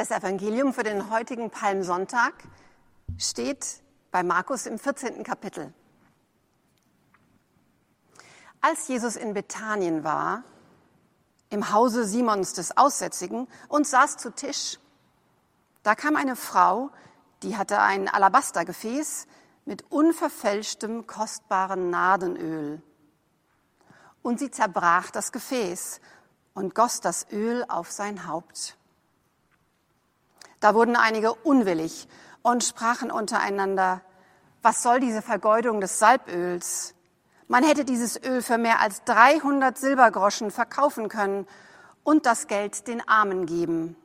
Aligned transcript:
Das 0.00 0.10
Evangelium 0.10 0.72
für 0.72 0.82
den 0.82 1.10
heutigen 1.10 1.50
Palmsonntag 1.50 2.32
steht 3.18 3.82
bei 4.10 4.22
Markus 4.22 4.64
im 4.64 4.78
14. 4.78 5.22
Kapitel. 5.24 5.74
Als 8.62 8.88
Jesus 8.88 9.16
in 9.16 9.34
Bethanien 9.34 10.02
war, 10.02 10.42
im 11.50 11.70
Hause 11.70 12.06
Simons 12.06 12.54
des 12.54 12.78
Aussätzigen 12.78 13.46
und 13.68 13.86
saß 13.86 14.16
zu 14.16 14.34
Tisch, 14.34 14.78
da 15.82 15.94
kam 15.94 16.16
eine 16.16 16.34
Frau, 16.34 16.88
die 17.42 17.58
hatte 17.58 17.82
ein 17.82 18.08
Alabastergefäß 18.08 19.26
mit 19.66 19.84
unverfälschtem 19.92 21.06
kostbaren 21.06 21.90
Nadenöl. 21.90 22.80
Und 24.22 24.38
sie 24.38 24.50
zerbrach 24.50 25.10
das 25.10 25.30
Gefäß 25.30 26.00
und 26.54 26.74
goss 26.74 27.02
das 27.02 27.26
Öl 27.30 27.66
auf 27.68 27.90
sein 27.90 28.26
Haupt. 28.26 28.78
Da 30.60 30.74
wurden 30.74 30.96
einige 30.96 31.34
unwillig 31.34 32.06
und 32.42 32.62
sprachen 32.64 33.10
untereinander, 33.10 34.02
was 34.62 34.82
soll 34.82 35.00
diese 35.00 35.22
Vergeudung 35.22 35.80
des 35.80 35.98
Salböls? 35.98 36.94
Man 37.48 37.64
hätte 37.64 37.84
dieses 37.84 38.22
Öl 38.22 38.42
für 38.42 38.58
mehr 38.58 38.80
als 38.80 39.02
300 39.04 39.76
Silbergroschen 39.76 40.50
verkaufen 40.50 41.08
können 41.08 41.48
und 42.04 42.26
das 42.26 42.46
Geld 42.46 42.86
den 42.86 43.06
Armen 43.08 43.46
geben. 43.46 43.96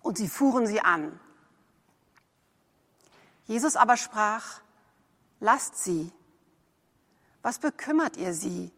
Und 0.00 0.16
sie 0.16 0.28
fuhren 0.28 0.66
sie 0.66 0.80
an. 0.80 1.20
Jesus 3.44 3.76
aber 3.76 3.96
sprach, 3.96 4.60
lasst 5.40 5.82
sie. 5.84 6.10
Was 7.42 7.58
bekümmert 7.58 8.16
ihr 8.16 8.34
sie? 8.34 8.72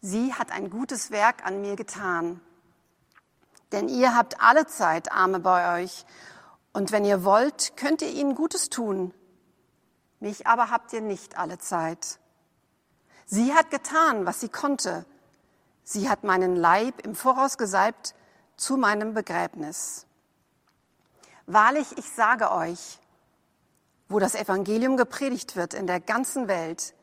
Sie 0.00 0.32
hat 0.32 0.52
ein 0.52 0.70
gutes 0.70 1.10
Werk 1.10 1.44
an 1.44 1.60
mir 1.60 1.76
getan. 1.76 2.40
Denn 3.72 3.88
ihr 3.88 4.14
habt 4.14 4.40
alle 4.40 4.66
Zeit 4.66 5.12
Arme 5.12 5.40
bei 5.40 5.82
euch. 5.82 6.06
Und 6.72 6.92
wenn 6.92 7.04
ihr 7.04 7.24
wollt, 7.24 7.76
könnt 7.76 8.02
ihr 8.02 8.10
ihnen 8.10 8.34
Gutes 8.34 8.68
tun. 8.68 9.12
Mich 10.20 10.46
aber 10.46 10.70
habt 10.70 10.92
ihr 10.92 11.00
nicht 11.00 11.38
alle 11.38 11.58
Zeit. 11.58 12.18
Sie 13.26 13.54
hat 13.54 13.70
getan, 13.70 14.24
was 14.24 14.40
sie 14.40 14.48
konnte. 14.48 15.04
Sie 15.82 16.08
hat 16.08 16.24
meinen 16.24 16.56
Leib 16.56 17.04
im 17.04 17.14
Voraus 17.14 17.58
gesalbt 17.58 18.14
zu 18.56 18.76
meinem 18.76 19.14
Begräbnis. 19.14 20.06
Wahrlich, 21.46 21.96
ich 21.98 22.10
sage 22.10 22.50
euch, 22.50 22.98
wo 24.08 24.18
das 24.18 24.34
Evangelium 24.34 24.96
gepredigt 24.96 25.56
wird 25.56 25.74
in 25.74 25.86
der 25.86 26.00
ganzen 26.00 26.48
Welt, 26.48 26.94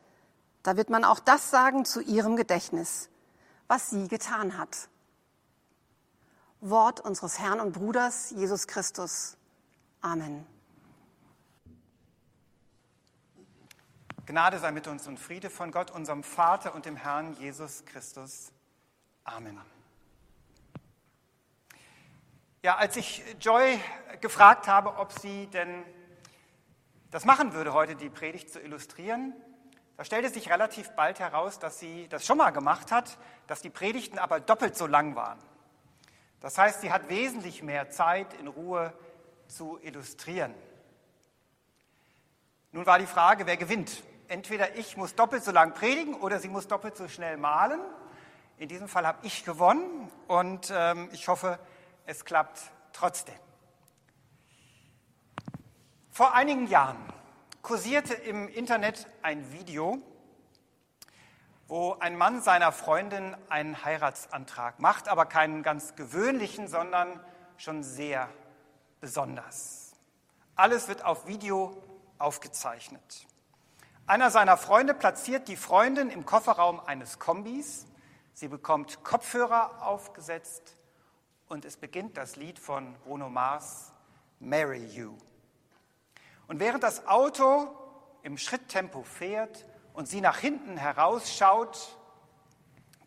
da 0.63 0.77
wird 0.77 0.89
man 0.89 1.03
auch 1.03 1.19
das 1.19 1.49
sagen 1.49 1.85
zu 1.85 2.01
ihrem 2.01 2.35
Gedächtnis, 2.35 3.09
was 3.67 3.89
sie 3.89 4.07
getan 4.07 4.57
hat. 4.57 4.89
Wort 6.69 7.01
unseres 7.01 7.39
Herrn 7.39 7.59
und 7.59 7.73
Bruders 7.73 8.29
Jesus 8.29 8.67
Christus. 8.67 9.35
Amen. 9.99 10.47
Gnade 14.25 14.59
sei 14.59 14.71
mit 14.71 14.87
uns 14.87 15.05
und 15.05 15.19
Friede 15.19 15.49
von 15.49 15.73
Gott, 15.73 15.91
unserem 15.91 16.23
Vater 16.23 16.73
und 16.73 16.85
dem 16.85 16.95
Herrn 16.95 17.33
Jesus 17.33 17.83
Christus. 17.83 18.53
Amen. 19.25 19.59
Ja, 22.61 22.77
als 22.77 22.95
ich 22.95 23.21
Joy 23.41 23.77
gefragt 24.21 24.69
habe, 24.69 24.95
ob 24.95 25.11
sie 25.11 25.47
denn 25.47 25.83
das 27.11 27.25
machen 27.25 27.53
würde, 27.53 27.73
heute 27.73 27.97
die 27.97 28.09
Predigt 28.09 28.49
zu 28.49 28.61
illustrieren, 28.61 29.33
da 29.97 30.05
stellte 30.05 30.29
sich 30.29 30.49
relativ 30.49 30.91
bald 30.91 31.19
heraus, 31.19 31.59
dass 31.59 31.79
sie 31.79 32.07
das 32.07 32.25
schon 32.25 32.37
mal 32.37 32.51
gemacht 32.51 32.89
hat, 32.89 33.17
dass 33.47 33.61
die 33.61 33.69
Predigten 33.69 34.17
aber 34.17 34.39
doppelt 34.39 34.77
so 34.77 34.87
lang 34.87 35.17
waren. 35.17 35.39
Das 36.43 36.57
heißt, 36.57 36.81
sie 36.81 36.91
hat 36.91 37.07
wesentlich 37.07 37.63
mehr 37.63 37.89
Zeit 37.89 38.33
in 38.33 38.49
Ruhe 38.49 38.91
zu 39.47 39.79
illustrieren. 39.81 40.53
Nun 42.73 42.85
war 42.85 42.99
die 42.99 43.05
Frage, 43.05 43.47
wer 43.47 43.55
gewinnt? 43.55 44.03
Entweder 44.27 44.75
ich 44.75 44.97
muss 44.97 45.15
doppelt 45.15 45.45
so 45.45 45.51
lang 45.51 45.73
predigen 45.73 46.15
oder 46.15 46.39
sie 46.39 46.49
muss 46.49 46.67
doppelt 46.67 46.97
so 46.97 47.07
schnell 47.07 47.37
malen. 47.37 47.79
In 48.57 48.67
diesem 48.67 48.89
Fall 48.89 49.07
habe 49.07 49.25
ich 49.25 49.45
gewonnen 49.45 50.11
und 50.27 50.69
ähm, 50.75 51.07
ich 51.13 51.29
hoffe, 51.29 51.59
es 52.05 52.25
klappt 52.25 52.59
trotzdem. 52.91 53.39
Vor 56.11 56.33
einigen 56.33 56.67
Jahren 56.67 57.01
kursierte 57.61 58.15
im 58.15 58.49
Internet 58.49 59.07
ein 59.21 59.49
Video, 59.53 59.97
wo 61.67 61.93
ein 61.99 62.17
Mann 62.17 62.41
seiner 62.41 62.71
Freundin 62.71 63.35
einen 63.49 63.83
Heiratsantrag 63.83 64.79
macht, 64.79 65.07
aber 65.07 65.25
keinen 65.25 65.63
ganz 65.63 65.95
gewöhnlichen, 65.95 66.67
sondern 66.67 67.19
schon 67.57 67.83
sehr 67.83 68.29
besonders. 68.99 69.93
Alles 70.55 70.87
wird 70.87 71.03
auf 71.03 71.27
Video 71.27 71.75
aufgezeichnet. 72.19 73.27
Einer 74.05 74.31
seiner 74.31 74.57
Freunde 74.57 74.93
platziert 74.93 75.47
die 75.47 75.55
Freundin 75.55 76.09
im 76.09 76.25
Kofferraum 76.25 76.79
eines 76.81 77.19
Kombis. 77.19 77.87
Sie 78.33 78.49
bekommt 78.49 79.03
Kopfhörer 79.03 79.81
aufgesetzt 79.85 80.75
und 81.47 81.65
es 81.65 81.77
beginnt 81.77 82.17
das 82.17 82.35
Lied 82.35 82.59
von 82.59 82.95
Bruno 83.05 83.29
Mars, 83.29 83.93
Marry 84.39 84.83
You. 84.85 85.17
Und 86.47 86.59
während 86.59 86.83
das 86.83 87.07
Auto 87.07 87.67
im 88.23 88.37
Schritttempo 88.37 89.03
fährt, 89.03 89.65
und 89.93 90.07
sie 90.07 90.21
nach 90.21 90.39
hinten 90.39 90.77
herausschaut, 90.77 91.97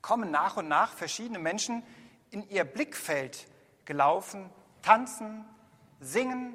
kommen 0.00 0.30
nach 0.30 0.56
und 0.56 0.68
nach 0.68 0.92
verschiedene 0.92 1.38
Menschen 1.38 1.82
in 2.30 2.48
ihr 2.48 2.64
Blickfeld 2.64 3.48
gelaufen, 3.84 4.50
tanzen, 4.82 5.44
singen, 6.00 6.54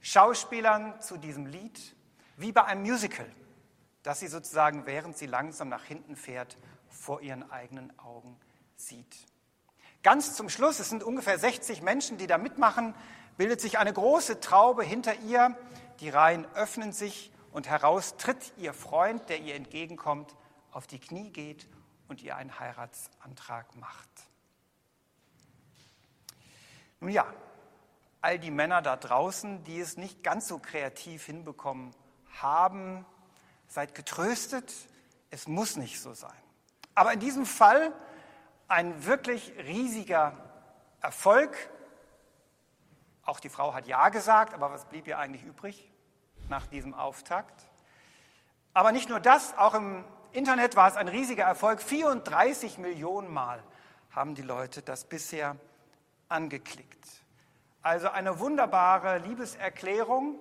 Schauspielern 0.00 1.00
zu 1.00 1.16
diesem 1.16 1.46
Lied, 1.46 1.96
wie 2.36 2.52
bei 2.52 2.64
einem 2.64 2.82
Musical, 2.82 3.26
das 4.02 4.20
sie 4.20 4.28
sozusagen, 4.28 4.86
während 4.86 5.16
sie 5.16 5.26
langsam 5.26 5.68
nach 5.68 5.84
hinten 5.84 6.14
fährt, 6.14 6.56
vor 6.88 7.20
ihren 7.20 7.50
eigenen 7.50 7.98
Augen 7.98 8.36
sieht. 8.76 9.26
Ganz 10.02 10.34
zum 10.34 10.50
Schluss, 10.50 10.78
es 10.78 10.90
sind 10.90 11.02
ungefähr 11.02 11.38
60 11.38 11.80
Menschen, 11.80 12.18
die 12.18 12.26
da 12.26 12.36
mitmachen, 12.36 12.94
bildet 13.36 13.60
sich 13.60 13.78
eine 13.78 13.92
große 13.92 14.40
Traube 14.40 14.84
hinter 14.84 15.14
ihr. 15.20 15.56
Die 16.00 16.10
Reihen 16.10 16.46
öffnen 16.54 16.92
sich 16.92 17.32
und 17.54 17.68
heraus 17.68 18.16
tritt 18.16 18.52
ihr 18.56 18.74
Freund, 18.74 19.28
der 19.28 19.38
ihr 19.38 19.54
entgegenkommt, 19.54 20.36
auf 20.72 20.88
die 20.88 20.98
Knie 20.98 21.30
geht 21.30 21.68
und 22.08 22.20
ihr 22.20 22.34
einen 22.34 22.58
Heiratsantrag 22.58 23.76
macht. 23.76 24.08
Nun 26.98 27.10
ja, 27.12 27.32
all 28.20 28.40
die 28.40 28.50
Männer 28.50 28.82
da 28.82 28.96
draußen, 28.96 29.62
die 29.62 29.78
es 29.78 29.96
nicht 29.96 30.24
ganz 30.24 30.48
so 30.48 30.58
kreativ 30.58 31.26
hinbekommen 31.26 31.94
haben, 32.40 33.06
seid 33.68 33.94
getröstet, 33.94 34.74
es 35.30 35.46
muss 35.46 35.76
nicht 35.76 36.00
so 36.00 36.12
sein. 36.12 36.42
Aber 36.96 37.12
in 37.12 37.20
diesem 37.20 37.46
Fall 37.46 37.92
ein 38.66 39.04
wirklich 39.04 39.52
riesiger 39.58 40.32
Erfolg. 41.00 41.56
Auch 43.22 43.38
die 43.38 43.48
Frau 43.48 43.74
hat 43.74 43.86
Ja 43.86 44.08
gesagt, 44.08 44.54
aber 44.54 44.72
was 44.72 44.86
blieb 44.86 45.06
ihr 45.06 45.20
eigentlich 45.20 45.44
übrig? 45.44 45.88
Nach 46.48 46.66
diesem 46.66 46.94
Auftakt. 46.94 47.68
Aber 48.72 48.92
nicht 48.92 49.08
nur 49.08 49.20
das, 49.20 49.56
auch 49.56 49.74
im 49.74 50.04
Internet 50.32 50.74
war 50.74 50.88
es 50.88 50.96
ein 50.96 51.08
riesiger 51.08 51.44
Erfolg. 51.44 51.80
34 51.80 52.78
Millionen 52.78 53.32
Mal 53.32 53.62
haben 54.10 54.34
die 54.34 54.42
Leute 54.42 54.82
das 54.82 55.04
bisher 55.04 55.56
angeklickt. 56.28 57.06
Also 57.82 58.08
eine 58.08 58.40
wunderbare 58.40 59.18
Liebeserklärung. 59.18 60.38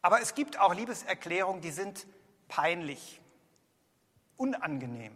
Aber 0.00 0.22
es 0.22 0.34
gibt 0.34 0.58
auch 0.58 0.74
Liebeserklärungen, 0.74 1.60
die 1.60 1.72
sind 1.72 2.06
peinlich, 2.48 3.20
unangenehm. 4.36 5.14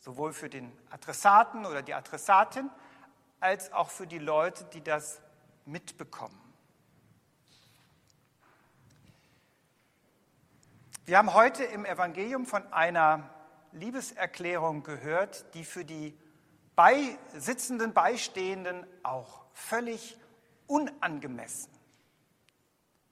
Sowohl 0.00 0.32
für 0.32 0.50
den 0.50 0.72
Adressaten 0.90 1.64
oder 1.64 1.82
die 1.82 1.94
Adressatin 1.94 2.68
als 3.38 3.72
auch 3.72 3.90
für 3.90 4.06
die 4.06 4.18
Leute, 4.18 4.64
die 4.64 4.82
das 4.82 5.20
mitbekommen. 5.64 6.49
Wir 11.10 11.18
haben 11.18 11.34
heute 11.34 11.64
im 11.64 11.84
Evangelium 11.84 12.46
von 12.46 12.72
einer 12.72 13.28
Liebeserklärung 13.72 14.84
gehört, 14.84 15.44
die 15.54 15.64
für 15.64 15.84
die 15.84 16.16
Beisitzenden, 16.76 17.92
Beistehenden 17.92 18.86
auch 19.02 19.42
völlig 19.52 20.16
unangemessen, 20.68 21.72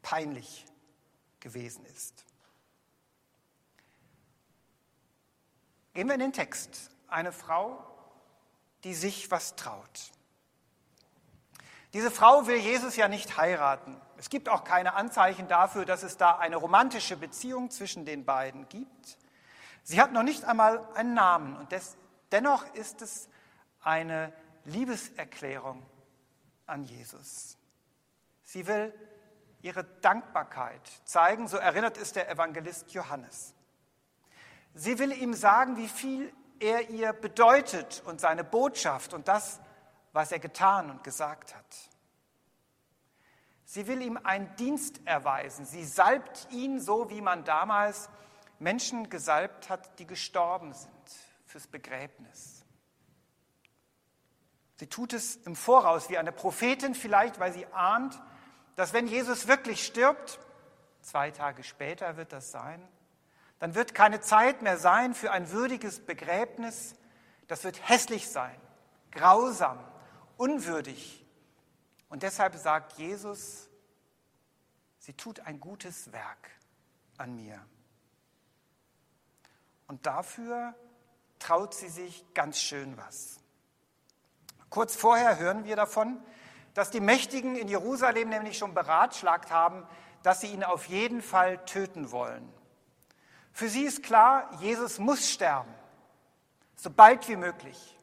peinlich 0.00 0.64
gewesen 1.40 1.84
ist. 1.86 2.24
Gehen 5.92 6.06
wir 6.06 6.14
in 6.14 6.20
den 6.20 6.32
Text. 6.32 6.92
Eine 7.08 7.32
Frau, 7.32 7.84
die 8.84 8.94
sich 8.94 9.28
was 9.32 9.56
traut. 9.56 10.12
Diese 11.92 12.12
Frau 12.12 12.46
will 12.46 12.58
Jesus 12.58 12.94
ja 12.94 13.08
nicht 13.08 13.36
heiraten. 13.36 14.00
Es 14.18 14.30
gibt 14.30 14.48
auch 14.48 14.64
keine 14.64 14.94
Anzeichen 14.94 15.46
dafür, 15.46 15.84
dass 15.84 16.02
es 16.02 16.16
da 16.16 16.38
eine 16.38 16.56
romantische 16.56 17.16
Beziehung 17.16 17.70
zwischen 17.70 18.04
den 18.04 18.24
beiden 18.24 18.68
gibt. 18.68 19.16
Sie 19.84 20.00
hat 20.00 20.12
noch 20.12 20.24
nicht 20.24 20.44
einmal 20.44 20.86
einen 20.94 21.14
Namen 21.14 21.56
und 21.56 21.70
des, 21.70 21.96
dennoch 22.32 22.64
ist 22.74 23.00
es 23.00 23.28
eine 23.80 24.32
Liebeserklärung 24.64 25.86
an 26.66 26.82
Jesus. 26.82 27.56
Sie 28.42 28.66
will 28.66 28.92
ihre 29.62 29.84
Dankbarkeit 29.84 30.82
zeigen, 31.04 31.46
so 31.46 31.56
erinnert 31.56 31.96
es 31.96 32.12
der 32.12 32.28
Evangelist 32.28 32.90
Johannes. 32.90 33.54
Sie 34.74 34.98
will 34.98 35.12
ihm 35.12 35.32
sagen, 35.32 35.76
wie 35.76 35.88
viel 35.88 36.32
er 36.58 36.90
ihr 36.90 37.12
bedeutet 37.12 38.02
und 38.04 38.20
seine 38.20 38.42
Botschaft 38.42 39.14
und 39.14 39.28
das, 39.28 39.60
was 40.12 40.32
er 40.32 40.40
getan 40.40 40.90
und 40.90 41.04
gesagt 41.04 41.54
hat. 41.54 41.87
Sie 43.70 43.86
will 43.86 44.00
ihm 44.00 44.16
einen 44.16 44.56
Dienst 44.56 44.98
erweisen. 45.04 45.66
Sie 45.66 45.84
salbt 45.84 46.48
ihn 46.50 46.80
so, 46.80 47.10
wie 47.10 47.20
man 47.20 47.44
damals 47.44 48.08
Menschen 48.58 49.10
gesalbt 49.10 49.68
hat, 49.68 49.98
die 49.98 50.06
gestorben 50.06 50.72
sind 50.72 50.90
fürs 51.44 51.66
Begräbnis. 51.66 52.64
Sie 54.76 54.86
tut 54.86 55.12
es 55.12 55.36
im 55.36 55.54
Voraus 55.54 56.08
wie 56.08 56.16
eine 56.16 56.32
Prophetin 56.32 56.94
vielleicht, 56.94 57.40
weil 57.40 57.52
sie 57.52 57.66
ahnt, 57.74 58.18
dass 58.76 58.94
wenn 58.94 59.06
Jesus 59.06 59.48
wirklich 59.48 59.84
stirbt, 59.84 60.40
zwei 61.02 61.30
Tage 61.30 61.62
später 61.62 62.16
wird 62.16 62.32
das 62.32 62.50
sein, 62.50 62.82
dann 63.58 63.74
wird 63.74 63.94
keine 63.94 64.22
Zeit 64.22 64.62
mehr 64.62 64.78
sein 64.78 65.12
für 65.12 65.30
ein 65.30 65.50
würdiges 65.50 66.00
Begräbnis. 66.00 66.94
Das 67.48 67.64
wird 67.64 67.86
hässlich 67.86 68.30
sein, 68.30 68.58
grausam, 69.10 69.78
unwürdig. 70.38 71.27
Und 72.08 72.22
deshalb 72.22 72.56
sagt 72.56 72.94
Jesus, 72.94 73.68
sie 74.98 75.12
tut 75.12 75.40
ein 75.40 75.60
gutes 75.60 76.12
Werk 76.12 76.50
an 77.18 77.36
mir. 77.36 77.60
Und 79.86 80.06
dafür 80.06 80.74
traut 81.38 81.74
sie 81.74 81.88
sich 81.88 82.24
ganz 82.34 82.60
schön 82.60 82.96
was. 82.96 83.40
Kurz 84.70 84.96
vorher 84.96 85.38
hören 85.38 85.64
wir 85.64 85.76
davon, 85.76 86.22
dass 86.74 86.90
die 86.90 87.00
Mächtigen 87.00 87.56
in 87.56 87.68
Jerusalem 87.68 88.28
nämlich 88.28 88.58
schon 88.58 88.74
beratschlagt 88.74 89.50
haben, 89.50 89.86
dass 90.22 90.40
sie 90.40 90.48
ihn 90.48 90.64
auf 90.64 90.86
jeden 90.86 91.22
Fall 91.22 91.64
töten 91.64 92.10
wollen. 92.10 92.52
Für 93.52 93.68
sie 93.68 93.84
ist 93.84 94.02
klar, 94.02 94.50
Jesus 94.60 94.98
muss 94.98 95.30
sterben, 95.30 95.74
so 96.76 96.90
bald 96.90 97.28
wie 97.28 97.36
möglich. 97.36 97.96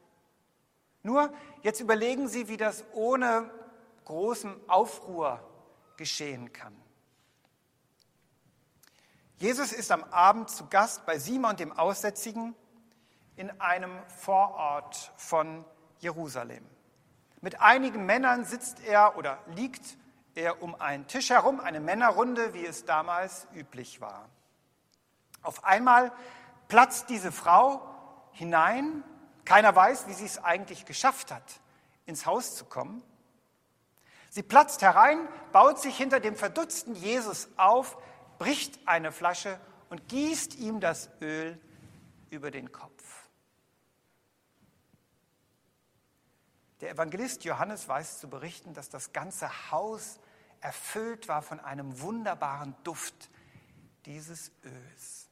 Nur 1.04 1.32
jetzt 1.62 1.80
überlegen 1.80 2.28
sie, 2.28 2.48
wie 2.48 2.58
das 2.58 2.84
ohne 2.94 3.50
großen 4.06 4.70
Aufruhr 4.70 5.40
geschehen 5.98 6.54
kann. 6.54 6.76
Jesus 9.38 9.74
ist 9.74 9.92
am 9.92 10.04
Abend 10.06 10.50
zu 10.50 10.68
Gast 10.68 11.06
bei 11.06 11.20
Simon 11.20 11.58
dem 11.58 11.74
Aussätzigen 11.74 12.56
in 13.36 13.60
einem 13.60 13.92
Vorort 14.08 15.12
von 15.18 15.66
Jerusalem. 16.00 16.66
Mit 17.42 17.60
einigen 17.60 18.06
Männern 18.06 18.46
sitzt 18.46 18.80
er 18.86 19.18
oder 19.18 19.40
liegt 19.48 19.98
er 20.36 20.62
um 20.62 20.76
einen 20.76 21.08
Tisch 21.08 21.30
herum, 21.30 21.60
eine 21.60 21.80
Männerrunde, 21.80 22.54
wie 22.54 22.66
es 22.66 22.86
damals 22.86 23.48
üblich 23.54 24.02
war. 24.02 24.30
Auf 25.42 25.64
einmal 25.64 26.12
platzt 26.68 27.10
diese 27.10 27.32
Frau 27.32 27.82
hinein. 28.32 29.04
Keiner 29.44 29.76
weiß, 29.76 30.08
wie 30.08 30.14
sie 30.14 30.26
es 30.26 30.44
eigentlich 30.44 30.86
geschafft 30.86 31.32
hat, 31.32 31.62
ins 32.06 32.26
Haus 32.26 32.56
zu 32.56 32.66
kommen. 32.66 33.04
Sie 34.36 34.44
platzt 34.44 34.82
herein, 34.82 35.30
baut 35.54 35.80
sich 35.80 35.96
hinter 35.96 36.20
dem 36.20 36.36
verdutzten 36.36 36.94
Jesus 36.94 37.48
auf, 37.56 37.98
bricht 38.38 38.86
eine 38.86 39.14
Flasche 39.14 39.58
und 39.90 40.10
gießt 40.10 40.56
ihm 40.56 40.82
das 40.82 41.10
Öl 41.22 41.58
über 42.32 42.52
den 42.52 42.74
Kopf. 42.74 43.30
Der 46.82 46.90
Evangelist 46.90 47.46
Johannes 47.46 47.88
weiß 47.88 48.20
zu 48.20 48.30
berichten, 48.30 48.74
dass 48.74 48.90
das 48.90 49.14
ganze 49.14 49.72
Haus 49.72 50.20
erfüllt 50.60 51.30
war 51.30 51.42
von 51.42 51.62
einem 51.62 52.02
wunderbaren 52.02 52.76
Duft 52.84 53.30
dieses 54.06 54.52
Öls. 54.66 55.30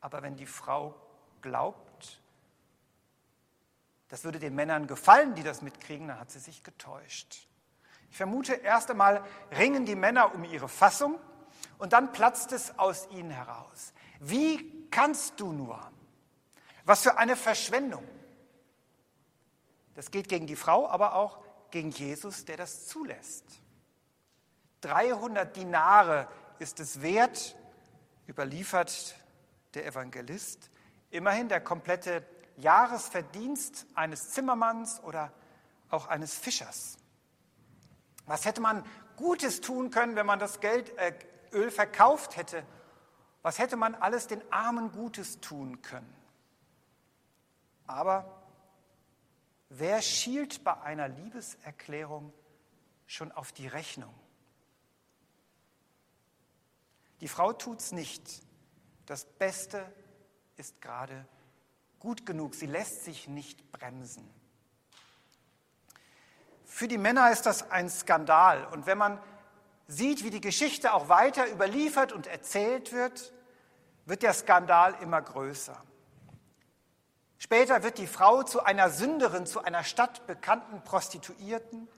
Aber 0.00 0.22
wenn 0.22 0.34
die 0.34 0.46
Frau 0.46 1.00
glaubt, 1.40 2.20
das 4.08 4.24
würde 4.24 4.40
den 4.40 4.56
Männern 4.56 4.88
gefallen, 4.88 5.36
die 5.36 5.44
das 5.44 5.62
mitkriegen, 5.62 6.08
dann 6.08 6.18
hat 6.18 6.32
sie 6.32 6.40
sich 6.40 6.64
getäuscht. 6.64 7.48
Ich 8.10 8.16
vermute, 8.16 8.54
erst 8.54 8.90
einmal 8.90 9.24
ringen 9.52 9.84
die 9.86 9.94
Männer 9.94 10.34
um 10.34 10.44
ihre 10.44 10.68
Fassung 10.68 11.18
und 11.78 11.92
dann 11.92 12.12
platzt 12.12 12.52
es 12.52 12.78
aus 12.78 13.08
ihnen 13.10 13.30
heraus. 13.30 13.92
Wie 14.20 14.88
kannst 14.90 15.40
du 15.40 15.52
nur? 15.52 15.80
Was 16.84 17.02
für 17.02 17.18
eine 17.18 17.36
Verschwendung. 17.36 18.04
Das 19.94 20.10
geht 20.10 20.28
gegen 20.28 20.46
die 20.46 20.56
Frau, 20.56 20.88
aber 20.88 21.14
auch 21.14 21.38
gegen 21.70 21.90
Jesus, 21.90 22.44
der 22.44 22.56
das 22.56 22.86
zulässt. 22.86 23.44
300 24.80 25.54
Dinare 25.56 26.28
ist 26.58 26.80
es 26.80 27.02
wert, 27.02 27.56
überliefert 28.28 29.16
der 29.74 29.86
Evangelist. 29.86 30.70
Immerhin 31.10 31.48
der 31.48 31.60
komplette 31.60 32.24
Jahresverdienst 32.56 33.86
eines 33.94 34.30
Zimmermanns 34.30 35.02
oder 35.02 35.32
auch 35.90 36.06
eines 36.06 36.34
Fischers. 36.34 36.98
Was 38.28 38.44
hätte 38.44 38.60
man 38.60 38.84
Gutes 39.16 39.60
tun 39.60 39.90
können, 39.90 40.14
wenn 40.14 40.26
man 40.26 40.38
das 40.38 40.60
Geld, 40.60 40.96
äh, 40.96 41.12
Öl 41.52 41.70
verkauft 41.70 42.36
hätte? 42.36 42.64
Was 43.42 43.58
hätte 43.58 43.76
man 43.76 43.96
alles 43.96 44.28
den 44.28 44.42
Armen 44.52 44.92
Gutes 44.92 45.40
tun 45.40 45.82
können? 45.82 46.14
Aber 47.86 48.38
Wer 49.70 50.00
schielt 50.00 50.64
bei 50.64 50.80
einer 50.80 51.08
Liebeserklärung 51.08 52.32
schon 53.06 53.32
auf 53.32 53.52
die 53.52 53.66
Rechnung? 53.66 54.14
Die 57.20 57.28
Frau 57.28 57.52
tut's 57.52 57.92
nicht. 57.92 58.42
Das 59.04 59.24
Beste 59.24 59.92
ist 60.56 60.80
gerade 60.80 61.26
gut 61.98 62.24
genug. 62.24 62.54
Sie 62.54 62.66
lässt 62.66 63.04
sich 63.04 63.28
nicht 63.28 63.70
bremsen. 63.72 64.28
Für 66.68 66.86
die 66.86 66.98
Männer 66.98 67.32
ist 67.32 67.46
das 67.46 67.70
ein 67.72 67.88
Skandal. 67.88 68.66
Und 68.66 68.86
wenn 68.86 68.98
man 68.98 69.18
sieht, 69.88 70.22
wie 70.22 70.30
die 70.30 70.40
Geschichte 70.40 70.92
auch 70.92 71.08
weiter 71.08 71.50
überliefert 71.50 72.12
und 72.12 72.26
erzählt 72.26 72.92
wird, 72.92 73.32
wird 74.04 74.22
der 74.22 74.34
Skandal 74.34 74.94
immer 75.00 75.20
größer. 75.20 75.76
Später 77.38 77.82
wird 77.82 77.98
die 77.98 78.06
Frau 78.06 78.42
zu 78.42 78.62
einer 78.62 78.90
Sünderin, 78.90 79.46
zu 79.46 79.62
einer 79.62 79.82
stadtbekannten 79.82 80.84
Prostituierten. 80.84 81.88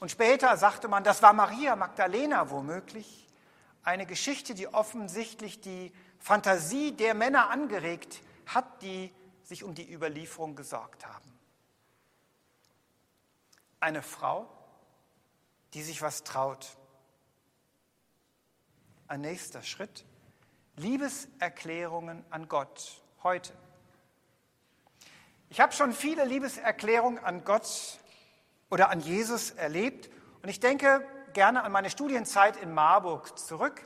Und 0.00 0.10
später 0.10 0.56
sagte 0.56 0.88
man, 0.88 1.04
das 1.04 1.22
war 1.22 1.32
Maria 1.32 1.76
Magdalena 1.76 2.50
womöglich. 2.50 3.28
Eine 3.84 4.06
Geschichte, 4.06 4.54
die 4.54 4.68
offensichtlich 4.68 5.60
die 5.60 5.92
Fantasie 6.18 6.92
der 6.92 7.14
Männer 7.14 7.50
angeregt 7.50 8.22
hat, 8.46 8.82
die 8.82 9.12
sich 9.44 9.62
um 9.62 9.74
die 9.74 9.90
Überlieferung 9.90 10.56
gesorgt 10.56 11.06
haben. 11.06 11.31
Eine 13.82 14.02
Frau, 14.02 14.48
die 15.74 15.82
sich 15.82 16.02
was 16.02 16.22
traut. 16.22 16.76
Ein 19.08 19.22
nächster 19.22 19.60
Schritt. 19.62 20.04
Liebeserklärungen 20.76 22.24
an 22.30 22.48
Gott 22.48 23.02
heute. 23.24 23.52
Ich 25.48 25.60
habe 25.60 25.72
schon 25.72 25.92
viele 25.92 26.24
Liebeserklärungen 26.24 27.24
an 27.24 27.42
Gott 27.42 27.98
oder 28.70 28.88
an 28.88 29.00
Jesus 29.00 29.50
erlebt 29.50 30.08
und 30.42 30.48
ich 30.48 30.60
denke 30.60 31.04
gerne 31.32 31.64
an 31.64 31.72
meine 31.72 31.90
Studienzeit 31.90 32.56
in 32.58 32.72
Marburg 32.72 33.36
zurück. 33.36 33.84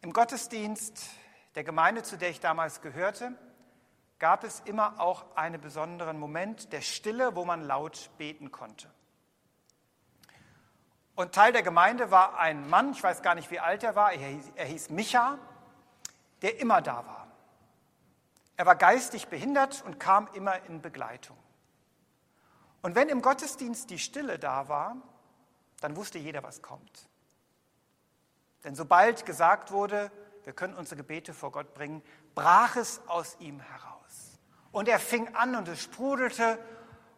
Im 0.00 0.14
Gottesdienst 0.14 1.10
der 1.56 1.64
Gemeinde, 1.64 2.04
zu 2.04 2.16
der 2.16 2.30
ich 2.30 2.40
damals 2.40 2.80
gehörte, 2.80 3.36
gab 4.24 4.42
es 4.42 4.60
immer 4.60 4.98
auch 5.00 5.36
einen 5.36 5.60
besonderen 5.60 6.18
Moment 6.18 6.72
der 6.72 6.80
Stille, 6.80 7.36
wo 7.36 7.44
man 7.44 7.60
laut 7.60 8.08
beten 8.16 8.50
konnte. 8.50 8.90
Und 11.14 11.34
Teil 11.34 11.52
der 11.52 11.62
Gemeinde 11.62 12.10
war 12.10 12.38
ein 12.38 12.70
Mann, 12.70 12.92
ich 12.92 13.02
weiß 13.02 13.20
gar 13.20 13.34
nicht, 13.34 13.50
wie 13.50 13.60
alt 13.60 13.82
er 13.82 13.96
war, 13.96 14.14
er 14.14 14.26
hieß, 14.26 14.52
er 14.54 14.64
hieß 14.64 14.88
Micha, 14.88 15.38
der 16.40 16.58
immer 16.58 16.80
da 16.80 17.04
war. 17.04 17.28
Er 18.56 18.64
war 18.64 18.76
geistig 18.76 19.28
behindert 19.28 19.84
und 19.84 20.00
kam 20.00 20.26
immer 20.32 20.58
in 20.68 20.80
Begleitung. 20.80 21.36
Und 22.80 22.94
wenn 22.94 23.10
im 23.10 23.20
Gottesdienst 23.20 23.90
die 23.90 23.98
Stille 23.98 24.38
da 24.38 24.70
war, 24.70 24.96
dann 25.82 25.96
wusste 25.96 26.16
jeder, 26.16 26.42
was 26.42 26.62
kommt. 26.62 27.10
Denn 28.64 28.74
sobald 28.74 29.26
gesagt 29.26 29.70
wurde, 29.70 30.10
wir 30.44 30.54
können 30.54 30.72
unsere 30.72 30.96
Gebete 30.96 31.34
vor 31.34 31.52
Gott 31.52 31.74
bringen, 31.74 32.02
brach 32.34 32.76
es 32.76 33.06
aus 33.06 33.36
ihm 33.38 33.60
heraus. 33.60 33.93
Und 34.74 34.88
er 34.88 34.98
fing 34.98 35.36
an 35.36 35.54
und 35.54 35.68
es 35.68 35.80
sprudelte 35.80 36.58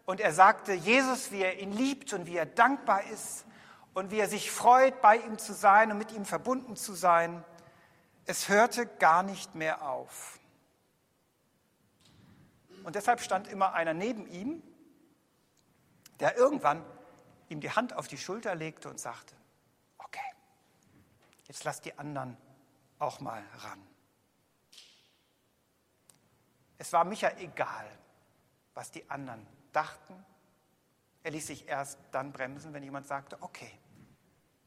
und 0.05 0.21
er 0.21 0.35
sagte 0.35 0.75
Jesus, 0.75 1.33
wie 1.33 1.41
er 1.41 1.59
ihn 1.59 1.73
liebt 1.73 2.13
und 2.13 2.27
wie 2.27 2.37
er 2.37 2.45
dankbar 2.45 3.05
ist 3.05 3.47
und 3.95 4.11
wie 4.11 4.19
er 4.19 4.29
sich 4.29 4.51
freut, 4.51 5.01
bei 5.01 5.17
ihm 5.17 5.39
zu 5.39 5.55
sein 5.55 5.91
und 5.91 5.97
mit 5.97 6.13
ihm 6.13 6.27
verbunden 6.27 6.77
zu 6.77 6.93
sein. 6.93 7.43
Es 8.27 8.51
hörte 8.51 8.85
gar 8.85 9.23
nicht 9.23 9.55
mehr 9.55 9.89
auf. 9.89 10.39
Und 12.85 12.95
deshalb 12.95 13.23
stand 13.23 13.49
immer 13.49 13.73
einer 13.73 13.95
neben 13.95 14.27
ihm, 14.27 14.63
der 16.21 16.37
irgendwann 16.37 16.85
ihm 17.49 17.63
die 17.63 17.71
Hand 17.71 17.95
auf 17.95 18.07
die 18.07 18.19
Schulter 18.19 18.55
legte 18.55 18.91
und 18.91 19.01
sagte, 19.01 19.35
okay, 19.97 20.21
jetzt 21.45 21.65
lass 21.65 21.81
die 21.81 21.99
anderen 21.99 22.37
auch 22.99 23.21
mal 23.21 23.43
ran. 23.61 23.96
Es 26.87 26.93
war 26.93 27.05
Micha 27.05 27.33
egal, 27.38 27.85
was 28.73 28.93
die 28.93 29.11
anderen 29.11 29.45
dachten. 29.73 30.14
Er 31.25 31.33
ließ 31.33 31.49
sich 31.49 31.66
erst 31.66 31.99
dann 32.12 32.31
bremsen, 32.31 32.73
wenn 32.75 32.85
jemand 32.85 33.09
sagte, 33.09 33.43
okay, 33.43 33.73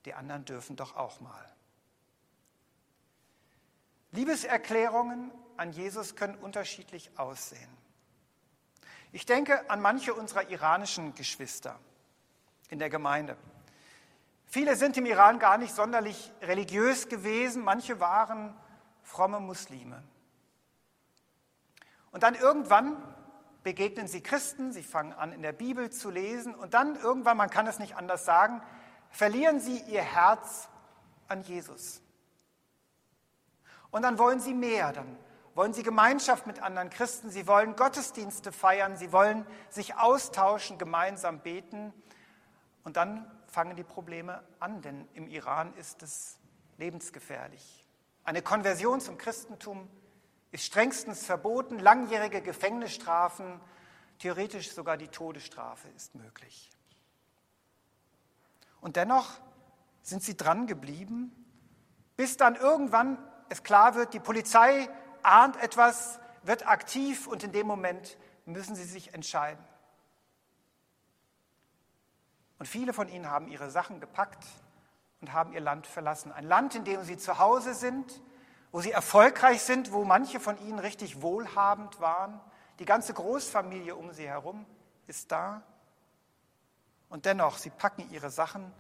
die 0.04 0.14
anderen 0.14 0.44
dürfen 0.44 0.76
doch 0.76 0.98
auch 0.98 1.22
mal. 1.22 1.46
Liebeserklärungen 4.12 5.32
an 5.56 5.72
Jesus 5.72 6.18
können 6.18 6.36
unterschiedlich 6.36 7.18
aussehen. 7.18 7.70
Ich 9.14 9.26
denke 9.26 9.70
an 9.70 9.80
manche 9.80 10.14
unserer 10.14 10.50
iranischen 10.50 11.16
Geschwister 11.16 11.80
in 12.68 12.80
der 12.80 12.90
Gemeinde. 12.90 13.38
Viele 14.46 14.76
sind 14.76 14.98
im 14.98 15.06
Iran 15.06 15.40
gar 15.40 15.58
nicht 15.58 15.74
sonderlich 15.74 16.34
religiös 16.42 17.08
gewesen, 17.08 17.64
manche 17.64 18.02
waren 18.02 18.54
fromme 19.04 19.40
Muslime. 19.40 20.04
Und 22.12 22.24
dann 22.24 22.36
irgendwann 22.36 22.98
begegnen 23.64 24.08
sie 24.08 24.22
Christen, 24.22 24.72
sie 24.72 24.84
fangen 24.84 25.14
an, 25.14 25.34
in 25.34 25.42
der 25.42 25.52
Bibel 25.52 25.90
zu 25.90 26.10
lesen 26.10 26.56
und 26.56 26.74
dann 26.74 26.96
irgendwann, 26.96 27.38
man 27.38 27.50
kann 27.50 27.68
es 27.68 27.80
nicht 27.80 27.96
anders 27.96 28.26
sagen, 28.26 28.62
verlieren 29.10 29.60
sie 29.60 29.80
ihr 29.82 30.02
Herz 30.02 30.70
an 31.28 31.42
Jesus. 31.42 32.02
Und 33.92 34.04
dann 34.04 34.18
wollen 34.18 34.40
sie 34.40 34.54
mehr, 34.54 34.94
dann 34.94 35.18
wollen 35.56 35.74
sie 35.74 35.84
Gemeinschaft 35.84 36.48
mit 36.48 36.62
anderen 36.62 36.90
Christen, 36.90 37.32
sie 37.32 37.48
wollen 37.48 37.76
Gottesdienste 37.76 38.52
feiern, 38.52 38.98
sie 38.98 39.12
wollen 39.12 39.46
sich 39.70 39.96
austauschen, 39.96 40.78
gemeinsam 40.78 41.40
beten. 41.40 41.94
Und 42.84 42.98
dann 42.98 43.30
fangen 43.48 43.76
die 43.76 43.84
Probleme 43.84 44.44
an, 44.60 44.82
denn 44.82 45.08
im 45.14 45.28
Iran 45.28 45.74
ist 45.76 46.02
es 46.04 46.40
lebensgefährlich. 46.78 47.86
Eine 48.24 48.42
Konversion 48.42 49.02
zum 49.02 49.18
Christentum 49.18 49.90
ist 50.52 50.66
strengstens 50.66 51.26
verboten, 51.26 51.80
langjährige 51.80 52.42
Gefängnisstrafen, 52.42 53.60
theoretisch 54.20 54.72
sogar 54.72 54.98
die 54.98 55.08
Todesstrafe 55.08 55.88
ist 55.90 56.16
möglich. 56.16 56.70
Und 58.82 58.96
dennoch 58.96 59.40
sind 60.02 60.24
sie 60.24 60.36
dran 60.36 60.68
geblieben, 60.68 61.32
bis 62.16 62.38
dann 62.38 62.56
irgendwann 62.56 63.18
es 63.50 63.64
klar 63.64 63.96
wird, 63.96 64.14
die 64.14 64.20
Polizei 64.20 64.90
ahnt 65.24 65.58
etwas, 65.58 66.20
wird 66.44 66.68
aktiv 66.68 67.28
und 67.28 67.44
in 67.44 67.52
dem 67.52 67.68
Moment 67.68 68.18
müssen 68.46 68.76
sie 68.76 68.84
sich 68.84 69.14
entscheiden. 69.14 69.64
Und 72.58 72.66
viele 72.68 72.94
von 72.94 73.08
ihnen 73.08 73.30
haben 73.30 73.48
ihre 73.48 73.70
Sachen 73.70 74.00
gepackt 74.00 74.46
und 75.22 75.34
haben 75.34 75.54
ihr 75.54 75.62
Land 75.62 75.88
verlassen. 75.88 76.32
Ein 76.32 76.46
Land, 76.46 76.76
in 76.76 76.84
dem 76.84 77.04
sie 77.04 77.18
zu 77.18 77.40
Hause 77.40 77.74
sind, 77.74 78.22
wo 78.72 78.82
sie 78.82 78.92
erfolgreich 78.92 79.62
sind, 79.62 79.92
wo 79.92 80.04
manche 80.04 80.40
von 80.40 80.60
ihnen 80.66 80.80
richtig 80.80 81.22
wohlhabend 81.22 82.00
waren. 82.00 82.40
Die 82.80 82.86
ganze 82.86 83.14
Großfamilie 83.14 83.96
um 83.96 84.12
sie 84.14 84.28
herum 84.28 84.66
ist 85.08 85.32
da. 85.32 85.64
Und 87.10 87.26
dennoch, 87.26 87.58
sie 87.58 87.72
packen 87.72 88.10
ihre 88.12 88.30
Sachen, 88.30 88.72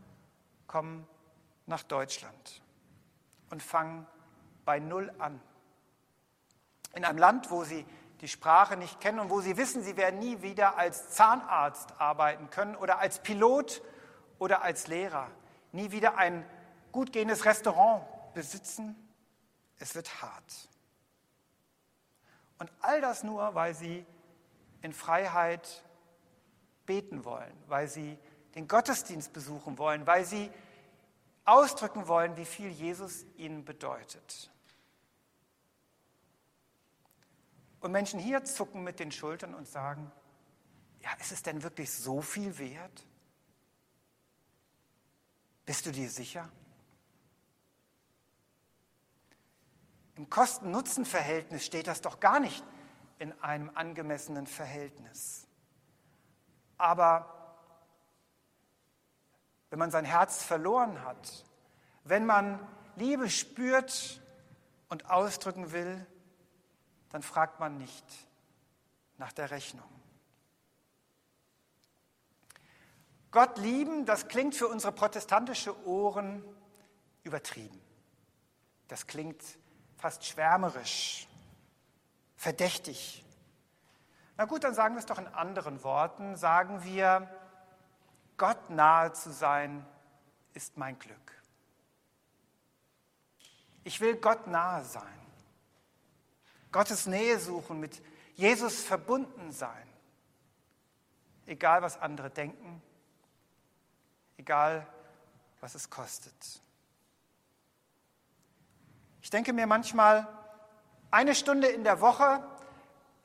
kommen 0.67 1.07
nach 1.65 1.83
Deutschland 1.83 2.61
und 3.49 3.63
fangen 3.63 4.05
bei 4.65 4.79
Null 4.79 5.11
an. 5.17 5.41
In 6.93 7.05
einem 7.05 7.17
Land, 7.17 7.49
wo 7.49 7.63
sie 7.63 7.85
die 8.21 8.27
Sprache 8.27 8.77
nicht 8.77 8.99
kennen 8.99 9.19
und 9.19 9.29
wo 9.29 9.41
sie 9.41 9.57
wissen, 9.57 9.81
sie 9.81 9.97
werden 9.97 10.19
nie 10.19 10.41
wieder 10.41 10.77
als 10.77 11.11
Zahnarzt 11.11 11.99
arbeiten 11.99 12.49
können 12.49 12.75
oder 12.75 12.99
als 12.99 13.19
Pilot 13.19 13.81
oder 14.37 14.61
als 14.61 14.87
Lehrer, 14.87 15.27
nie 15.71 15.91
wieder 15.91 16.17
ein 16.17 16.45
gut 16.91 17.13
gehendes 17.13 17.45
Restaurant 17.45 18.03
besitzen. 18.33 19.08
Es 19.79 19.95
wird 19.95 20.21
hart. 20.21 20.69
Und 22.59 22.71
all 22.81 23.01
das 23.01 23.23
nur, 23.23 23.55
weil 23.55 23.73
sie 23.73 24.05
in 24.81 24.93
Freiheit 24.93 25.83
beten 26.85 27.23
wollen, 27.25 27.53
weil 27.67 27.87
sie 27.87 28.17
den 28.55 28.67
Gottesdienst 28.67 29.31
besuchen 29.31 29.77
wollen, 29.77 30.05
weil 30.05 30.25
sie 30.25 30.51
ausdrücken 31.45 32.07
wollen, 32.07 32.35
wie 32.37 32.45
viel 32.45 32.69
Jesus 32.69 33.25
ihnen 33.37 33.63
bedeutet. 33.63 34.51
Und 37.79 37.91
Menschen 37.91 38.19
hier 38.19 38.43
zucken 38.43 38.83
mit 38.83 38.99
den 38.99 39.11
Schultern 39.11 39.55
und 39.55 39.67
sagen, 39.67 40.11
ja, 41.01 41.11
ist 41.19 41.31
es 41.31 41.41
denn 41.43 41.63
wirklich 41.63 41.91
so 41.91 42.21
viel 42.21 42.57
wert? 42.57 43.05
Bist 45.65 45.85
du 45.85 45.91
dir 45.91 46.09
sicher? 46.09 46.49
Im 50.19 50.29
Kosten-Nutzen-Verhältnis 50.29 51.65
steht 51.65 51.87
das 51.87 52.01
doch 52.01 52.19
gar 52.19 52.41
nicht 52.41 52.61
in 53.19 53.31
einem 53.41 53.71
angemessenen 53.73 54.47
Verhältnis. 54.47 55.47
Aber 56.77 57.55
wenn 59.69 59.79
man 59.79 59.91
sein 59.91 60.03
Herz 60.03 60.43
verloren 60.43 61.05
hat, 61.05 61.45
wenn 62.03 62.25
man 62.25 62.59
Liebe 62.97 63.29
spürt 63.29 64.21
und 64.89 65.09
ausdrücken 65.09 65.71
will, 65.71 66.05
dann 67.11 67.23
fragt 67.23 67.61
man 67.61 67.77
nicht 67.77 68.05
nach 69.19 69.31
der 69.31 69.51
Rechnung. 69.51 69.87
Gott 73.31 73.57
lieben, 73.57 74.05
das 74.05 74.27
klingt 74.27 74.53
für 74.53 74.67
unsere 74.67 74.91
protestantische 74.91 75.81
Ohren 75.87 76.43
übertrieben. 77.23 77.79
Das 78.89 79.07
klingt 79.07 79.41
fast 79.99 80.25
schwärmerisch, 80.25 81.27
verdächtig. 82.35 83.23
Na 84.37 84.45
gut, 84.45 84.63
dann 84.63 84.73
sagen 84.73 84.95
wir 84.95 84.99
es 84.99 85.05
doch 85.05 85.17
in 85.17 85.27
anderen 85.27 85.83
Worten. 85.83 86.37
Sagen 86.37 86.83
wir, 86.83 87.29
Gott 88.37 88.69
nahe 88.69 89.11
zu 89.11 89.31
sein, 89.31 89.85
ist 90.53 90.77
mein 90.77 90.97
Glück. 90.97 91.43
Ich 93.83 93.99
will 93.99 94.15
Gott 94.15 94.47
nahe 94.47 94.83
sein. 94.83 95.03
Gottes 96.71 97.05
Nähe 97.05 97.39
suchen, 97.39 97.79
mit 97.79 98.01
Jesus 98.35 98.81
verbunden 98.81 99.51
sein. 99.51 99.87
Egal, 101.45 101.81
was 101.81 101.97
andere 101.97 102.29
denken, 102.29 102.81
egal, 104.37 104.87
was 105.59 105.75
es 105.75 105.89
kostet. 105.89 106.61
Ich 109.29 109.31
denke 109.31 109.53
mir 109.53 109.67
manchmal, 109.67 110.27
eine 111.11 111.35
Stunde 111.35 111.67
in 111.67 111.83
der 111.83 112.01
Woche 112.01 112.43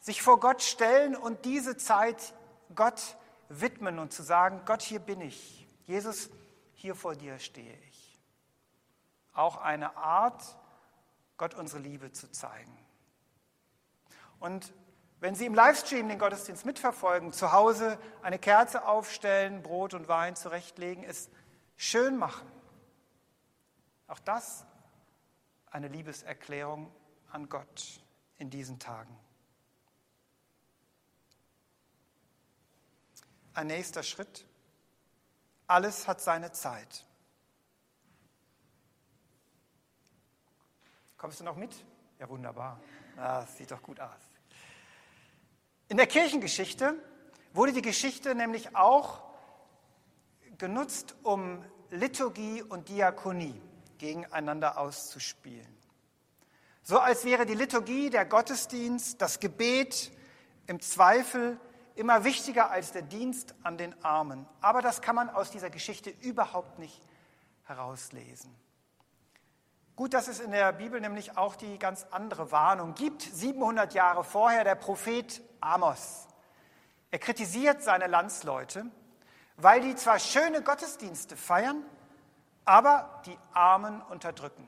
sich 0.01 0.21
vor 0.21 0.39
Gott 0.39 0.61
stellen 0.61 1.17
und 1.17 1.47
diese 1.47 1.79
Zeit 1.79 2.35
Gott 2.75 3.17
widmen 3.49 3.99
und 3.99 4.13
zu 4.13 4.23
sagen, 4.23 4.61
Gott, 4.67 4.83
hier 4.83 4.99
bin 5.01 5.23
ich. 5.23 5.67
Jesus, 5.85 6.29
hier 6.75 6.95
vor 6.95 7.15
dir 7.15 7.39
stehe 7.39 7.75
ich. 7.89 8.21
Auch 9.33 9.57
eine 9.57 9.97
Art, 9.97 10.43
Gott 11.39 11.55
unsere 11.55 11.81
Liebe 11.81 12.13
zu 12.13 12.31
zeigen. 12.31 12.77
Und 14.41 14.75
wenn 15.21 15.35
Sie 15.35 15.47
im 15.47 15.55
Livestream 15.55 16.07
den 16.07 16.19
Gottesdienst 16.19 16.67
mitverfolgen, 16.67 17.33
zu 17.33 17.53
Hause 17.53 17.99
eine 18.21 18.39
Kerze 18.39 18.87
aufstellen, 18.87 19.63
Brot 19.63 19.95
und 19.95 20.07
Wein 20.07 20.37
zurechtlegen, 20.37 21.03
es 21.03 21.31
schön 21.79 22.19
machen. 22.19 22.47
Auch 24.07 24.19
das 24.19 24.67
eine 25.75 25.89
Liebeserklärung 25.89 26.89
an 27.33 27.49
Gott 27.49 28.01
in 28.39 28.49
diesen 28.49 28.79
Tagen. 28.79 29.19
Ein 33.55 33.67
nächster 33.67 34.05
Schritt. 34.05 34.47
Alles 35.67 36.07
hat 36.07 36.21
seine 36.21 36.53
Zeit. 36.53 37.05
Kommst 41.17 41.41
du 41.41 41.45
noch 41.45 41.57
mit? 41.57 41.75
Ja, 42.21 42.29
wunderbar. 42.29 42.79
Ah, 43.17 43.41
das 43.41 43.57
sieht 43.57 43.73
doch 43.73 43.83
gut 43.83 43.99
aus. 43.99 44.11
In 45.89 45.97
der 45.97 46.07
Kirchengeschichte 46.07 46.95
wurde 47.53 47.73
die 47.73 47.83
Geschichte 47.83 48.37
nämlich 48.37 48.77
auch 48.77 49.25
genutzt, 50.57 51.17
um 51.25 51.65
Liturgie 51.91 52.63
und 52.63 52.89
Diakonie 52.89 53.61
gegeneinander 53.99 54.79
auszuspielen. 54.79 55.77
So 56.83 56.99
als 56.99 57.25
wäre 57.25 57.47
die 57.47 57.55
Liturgie, 57.55 58.11
der 58.11 58.25
Gottesdienst, 58.25 59.21
das 59.21 59.41
Gebet 59.41 60.13
im 60.67 60.81
Zweifel 60.81 61.59
immer 61.95 62.25
wichtiger 62.25 62.71
als 62.71 62.93
der 62.93 63.03
Dienst 63.03 63.55
an 63.63 63.79
den 63.79 63.95
Armen. 64.05 64.47
Aber 64.61 64.83
das 64.83 65.01
kann 65.01 65.15
man 65.15 65.31
aus 65.31 65.51
dieser 65.51 65.71
Geschichte 65.71 66.11
überhaupt 66.11 66.79
nicht 66.79 67.01
herauslesen. 67.65 68.55
Gut, 69.97 70.13
dass 70.13 70.29
es 70.29 70.41
in 70.41 70.51
der 70.51 70.73
Bibel 70.73 71.01
nämlich 71.01 71.39
auch 71.39 71.57
die 71.57 71.79
ganz 71.79 72.05
andere 72.11 72.51
Warnung 72.51 72.95
gibt. 72.95 73.23
700 73.23 73.95
Jahre 73.95 74.25
vorher 74.25 74.65
der 74.65 74.75
Prophet 74.75 75.41
Amos. 75.61 76.27
Er 77.11 77.21
kritisiert 77.21 77.83
seine 77.83 78.09
Landsleute 78.09 78.91
weil 79.57 79.81
die 79.81 79.95
zwar 79.95 80.19
schöne 80.19 80.63
Gottesdienste 80.63 81.37
feiern, 81.37 81.83
aber 82.65 83.23
die 83.27 83.37
Armen 83.53 84.01
unterdrücken. 84.03 84.67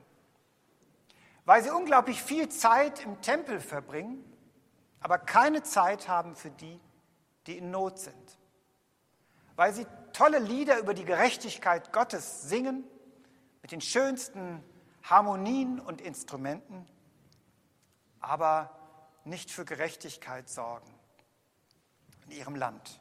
Weil 1.45 1.63
sie 1.63 1.71
unglaublich 1.71 2.23
viel 2.23 2.49
Zeit 2.49 3.05
im 3.05 3.21
Tempel 3.21 3.61
verbringen, 3.61 4.25
aber 5.01 5.19
keine 5.19 5.63
Zeit 5.63 6.09
haben 6.09 6.35
für 6.35 6.51
die, 6.51 6.81
die 7.47 7.59
in 7.59 7.71
Not 7.71 7.99
sind. 7.99 8.39
Weil 9.55 9.73
sie 9.73 9.87
tolle 10.13 10.39
Lieder 10.39 10.79
über 10.79 10.93
die 10.93 11.05
Gerechtigkeit 11.05 11.93
Gottes 11.93 12.49
singen, 12.49 12.85
mit 13.63 13.73
den 13.73 13.81
schönsten 13.81 14.63
Harmonien 15.03 15.81
und 15.81 16.01
Instrumenten, 16.01 16.87
aber 18.21 18.71
nicht 19.25 19.51
für 19.51 19.65
Gerechtigkeit 19.65 20.49
sorgen 20.49 20.93
in 22.27 22.33
ihrem 22.33 22.57
Land. 22.57 23.01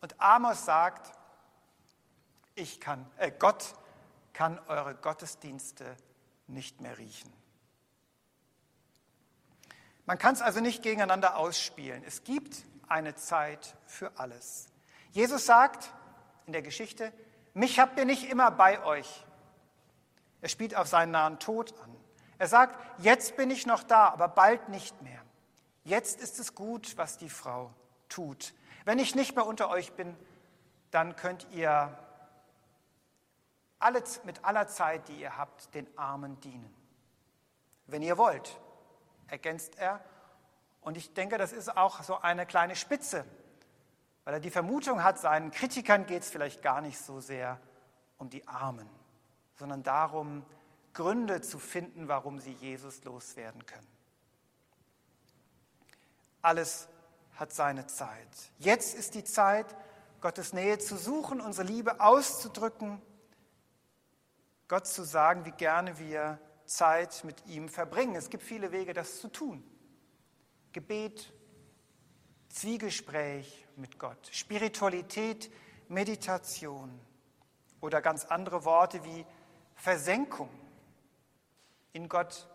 Und 0.00 0.20
Amos 0.20 0.64
sagt, 0.64 1.12
ich 2.54 2.80
kann, 2.80 3.08
äh, 3.16 3.30
Gott 3.36 3.74
kann 4.40 4.58
eure 4.68 4.94
Gottesdienste 4.94 5.84
nicht 6.46 6.80
mehr 6.80 6.96
riechen. 6.96 7.30
Man 10.06 10.16
kann 10.16 10.32
es 10.32 10.40
also 10.40 10.60
nicht 10.60 10.82
gegeneinander 10.82 11.36
ausspielen. 11.36 12.02
Es 12.06 12.24
gibt 12.24 12.64
eine 12.88 13.14
Zeit 13.14 13.76
für 13.84 14.18
alles. 14.18 14.68
Jesus 15.10 15.44
sagt 15.44 15.92
in 16.46 16.54
der 16.54 16.62
Geschichte, 16.62 17.12
mich 17.52 17.78
habt 17.78 17.98
ihr 17.98 18.06
nicht 18.06 18.30
immer 18.30 18.50
bei 18.50 18.82
euch. 18.82 19.26
Er 20.40 20.48
spielt 20.48 20.74
auf 20.74 20.88
seinen 20.88 21.10
nahen 21.10 21.38
Tod 21.38 21.78
an. 21.82 21.94
Er 22.38 22.48
sagt, 22.48 22.78
jetzt 22.96 23.36
bin 23.36 23.50
ich 23.50 23.66
noch 23.66 23.82
da, 23.82 24.08
aber 24.08 24.28
bald 24.28 24.70
nicht 24.70 25.02
mehr. 25.02 25.20
Jetzt 25.84 26.18
ist 26.18 26.38
es 26.38 26.54
gut, 26.54 26.96
was 26.96 27.18
die 27.18 27.28
Frau 27.28 27.74
tut. 28.08 28.54
Wenn 28.86 28.98
ich 28.98 29.14
nicht 29.14 29.36
mehr 29.36 29.44
unter 29.44 29.68
euch 29.68 29.92
bin, 29.92 30.16
dann 30.90 31.14
könnt 31.14 31.46
ihr 31.50 31.94
alle, 33.80 34.02
mit 34.24 34.44
aller 34.44 34.68
Zeit, 34.68 35.08
die 35.08 35.20
ihr 35.20 35.36
habt, 35.36 35.74
den 35.74 35.86
Armen 35.98 36.38
dienen. 36.40 36.72
Wenn 37.86 38.02
ihr 38.02 38.18
wollt, 38.18 38.60
ergänzt 39.26 39.78
er. 39.78 40.00
Und 40.80 40.96
ich 40.96 41.12
denke, 41.14 41.38
das 41.38 41.52
ist 41.52 41.76
auch 41.76 42.02
so 42.02 42.18
eine 42.20 42.46
kleine 42.46 42.76
Spitze, 42.76 43.24
weil 44.24 44.34
er 44.34 44.40
die 44.40 44.50
Vermutung 44.50 45.02
hat, 45.02 45.18
seinen 45.18 45.50
Kritikern 45.50 46.06
geht 46.06 46.22
es 46.22 46.30
vielleicht 46.30 46.62
gar 46.62 46.80
nicht 46.80 46.98
so 46.98 47.20
sehr 47.20 47.60
um 48.18 48.30
die 48.30 48.46
Armen, 48.46 48.88
sondern 49.56 49.82
darum, 49.82 50.44
Gründe 50.92 51.40
zu 51.40 51.58
finden, 51.58 52.08
warum 52.08 52.38
sie 52.38 52.52
Jesus 52.52 53.02
loswerden 53.04 53.64
können. 53.66 53.86
Alles 56.42 56.88
hat 57.36 57.52
seine 57.52 57.86
Zeit. 57.86 58.28
Jetzt 58.58 58.94
ist 58.94 59.14
die 59.14 59.24
Zeit, 59.24 59.66
Gottes 60.20 60.52
Nähe 60.52 60.78
zu 60.78 60.96
suchen, 60.96 61.40
unsere 61.40 61.66
Liebe 61.66 62.00
auszudrücken, 62.00 63.00
Gott 64.70 64.86
zu 64.86 65.02
sagen, 65.02 65.44
wie 65.44 65.50
gerne 65.50 65.98
wir 65.98 66.38
Zeit 66.64 67.24
mit 67.24 67.44
ihm 67.46 67.68
verbringen. 67.68 68.14
Es 68.14 68.30
gibt 68.30 68.44
viele 68.44 68.70
Wege, 68.70 68.92
das 68.92 69.18
zu 69.18 69.26
tun. 69.26 69.64
Gebet, 70.70 71.32
Zwiegespräch 72.50 73.66
mit 73.74 73.98
Gott, 73.98 74.28
Spiritualität, 74.30 75.52
Meditation 75.88 77.00
oder 77.80 78.00
ganz 78.00 78.26
andere 78.26 78.64
Worte 78.64 79.02
wie 79.02 79.26
Versenkung, 79.74 80.48
in 81.92 82.08
Gott 82.08 82.48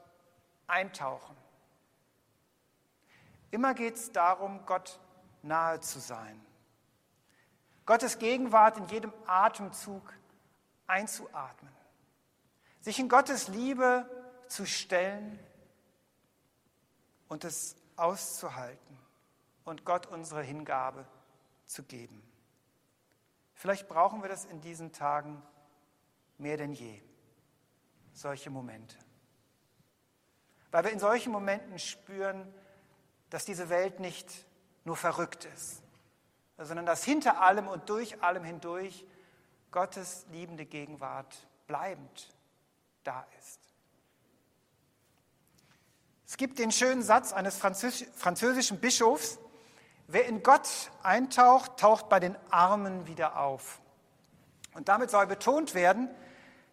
eintauchen. 0.67 1.35
Immer 3.51 3.73
geht 3.73 3.95
es 3.95 4.13
darum, 4.13 4.65
Gott 4.65 5.01
nahe 5.41 5.81
zu 5.81 5.99
sein. 5.99 6.39
Gottes 7.85 8.19
Gegenwart 8.19 8.77
in 8.77 8.87
jedem 8.87 9.11
Atemzug 9.27 10.13
einzuatmen. 10.87 11.74
Sich 12.85 12.99
in 12.99 13.09
Gottes 13.09 13.47
Liebe 13.47 14.07
zu 14.47 14.67
stellen 14.67 15.39
und 17.27 17.43
es 17.43 17.75
auszuhalten 17.95 18.99
und 19.63 19.85
Gott 19.85 20.05
unsere 20.05 20.43
Hingabe 20.43 21.07
zu 21.65 21.81
geben. 21.81 22.21
Vielleicht 23.55 23.87
brauchen 23.87 24.21
wir 24.21 24.29
das 24.29 24.45
in 24.45 24.61
diesen 24.61 24.91
Tagen 24.91 25.41
mehr 26.37 26.57
denn 26.57 26.73
je, 26.73 27.01
solche 28.13 28.51
Momente. 28.51 28.95
Weil 30.69 30.83
wir 30.83 30.91
in 30.91 30.99
solchen 30.99 31.31
Momenten 31.31 31.79
spüren, 31.79 32.53
dass 33.31 33.45
diese 33.45 33.69
Welt 33.69 33.99
nicht 33.99 34.45
nur 34.83 34.95
verrückt 34.95 35.45
ist, 35.45 35.81
sondern 36.59 36.85
dass 36.85 37.03
hinter 37.03 37.41
allem 37.41 37.67
und 37.67 37.89
durch 37.89 38.21
allem 38.21 38.43
hindurch 38.43 39.07
Gottes 39.71 40.27
liebende 40.29 40.67
Gegenwart 40.67 41.47
bleibend 41.65 42.34
da 43.05 43.25
ist. 43.39 43.59
Es 46.27 46.37
gibt 46.37 46.59
den 46.59 46.71
schönen 46.71 47.03
Satz 47.03 47.31
eines 47.31 47.57
französischen 47.57 48.79
Bischofs, 48.79 49.39
wer 50.07 50.25
in 50.25 50.43
Gott 50.43 50.67
eintaucht, 51.03 51.77
taucht 51.77 52.09
bei 52.09 52.19
den 52.19 52.35
Armen 52.49 53.07
wieder 53.07 53.39
auf. 53.39 53.79
Und 54.73 54.89
damit 54.89 55.11
soll 55.11 55.27
betont 55.27 55.73
werden, 55.73 56.09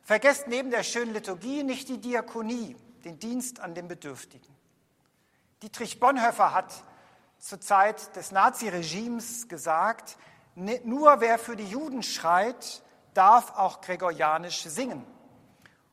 vergesst 0.03 0.49
neben 0.49 0.71
der 0.71 0.83
schönen 0.83 1.13
Liturgie 1.13 1.63
nicht 1.63 1.89
die 1.89 1.99
Diakonie, 1.99 2.77
den 3.05 3.19
Dienst 3.19 3.61
an 3.61 3.75
den 3.75 3.87
Bedürftigen. 3.89 4.53
Dietrich 5.63 6.01
Bonhoeffer 6.01 6.53
hat 6.53 6.73
zur 7.39 7.61
Zeit 7.61 8.17
des 8.17 8.33
Naziregimes 8.33 9.49
gesagt, 9.49 10.17
ne, 10.55 10.81
nur 10.85 11.21
wer 11.21 11.39
für 11.39 11.57
die 11.57 11.67
Juden 11.67 12.03
schreit, 12.03 12.83
darf 13.15 13.53
auch 13.57 13.81
gregorianisch 13.81 14.63
singen. 14.63 15.07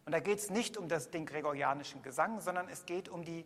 Und 0.10 0.14
da 0.14 0.22
geht 0.22 0.40
es 0.40 0.50
nicht 0.50 0.76
um 0.76 0.90
das, 0.90 1.12
den 1.12 1.28
gregorianischen 1.28 2.02
Gesang, 2.02 2.42
sondern 2.42 2.68
es 2.68 2.88
geht 2.88 3.10
um, 3.10 3.24
die, 3.24 3.46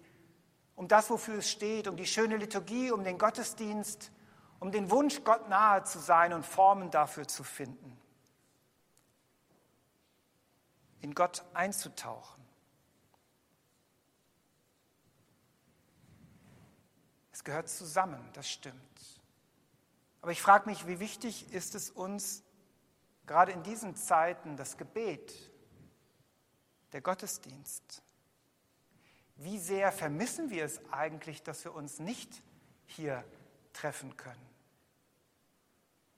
um 0.77 0.87
das, 0.87 1.09
wofür 1.09 1.39
es 1.39 1.51
steht, 1.51 1.89
um 1.89 1.97
die 1.97 2.05
schöne 2.05 2.37
Liturgie, 2.37 2.89
um 2.89 3.03
den 3.03 3.17
Gottesdienst, 3.17 4.13
um 4.61 4.71
den 4.71 4.89
Wunsch, 4.89 5.25
Gott 5.25 5.49
nahe 5.49 5.83
zu 5.83 5.99
sein 5.99 6.31
und 6.31 6.45
Formen 6.45 6.89
dafür 6.89 7.27
zu 7.27 7.43
finden. 7.43 7.99
In 11.01 11.13
Gott 11.13 11.43
einzutauchen. 11.53 12.41
Es 17.33 17.43
gehört 17.43 17.67
zusammen, 17.67 18.25
das 18.31 18.49
stimmt. 18.49 19.19
Aber 20.21 20.31
ich 20.31 20.41
frage 20.41 20.69
mich, 20.69 20.87
wie 20.87 21.01
wichtig 21.01 21.51
ist 21.51 21.75
es 21.75 21.89
uns, 21.89 22.41
gerade 23.25 23.51
in 23.51 23.63
diesen 23.63 23.97
Zeiten, 23.97 24.55
das 24.55 24.77
Gebet, 24.77 25.51
der 26.93 27.01
Gottesdienst? 27.01 28.01
Wie 29.35 29.59
sehr 29.59 29.91
vermissen 29.91 30.49
wir 30.49 30.63
es 30.63 30.79
eigentlich, 30.91 31.43
dass 31.43 31.65
wir 31.65 31.73
uns 31.73 31.99
nicht 31.99 32.41
hier 32.85 33.23
treffen 33.73 34.15
können? 34.15 34.49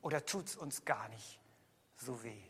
Oder 0.02 0.26
tut 0.26 0.46
es 0.46 0.56
uns 0.56 0.86
gar 0.86 1.10
nicht 1.10 1.40
so 1.96 2.22
weh? 2.24 2.44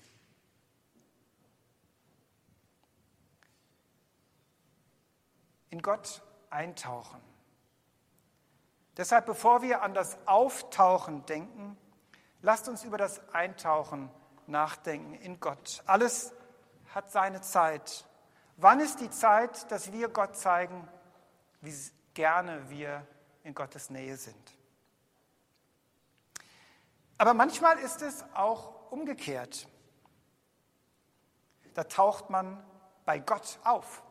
In 5.70 5.82
Gott 5.82 6.22
eintauchen 6.50 7.22
Deshalb, 8.98 9.26
bevor 9.26 9.62
wir 9.62 9.82
an 9.82 9.94
das 9.94 10.18
Auftauchen 10.26 11.26
denken, 11.26 11.78
lasst 12.42 12.70
uns 12.70 12.84
über 12.84 12.98
das 12.98 13.22
Eintauchen 13.34 14.10
nachdenken 14.48 15.14
in 15.16 15.40
Gott. 15.40 15.84
Alles 15.86 16.34
hat 16.94 17.12
seine 17.12 17.42
Zeit. 17.42 18.06
Wann 18.58 18.80
ist 18.80 19.02
die 19.02 19.10
Zeit, 19.10 19.70
dass 19.72 19.92
wir 19.92 20.08
Gott 20.08 20.38
zeigen, 20.38 20.88
wie 21.62 21.74
gerne 22.14 22.70
wir 22.70 23.06
in 23.44 23.54
Gottes 23.54 23.90
Nähe 23.90 24.16
sind? 24.16 24.54
Aber 27.18 27.34
manchmal 27.34 27.78
ist 27.80 28.02
es 28.02 28.24
auch 28.34 28.92
umgekehrt. 28.92 29.68
Da 31.74 31.84
taucht 31.84 32.30
man 32.30 32.64
bei 33.06 33.20
Gott 33.20 33.60
auf. 33.64 34.04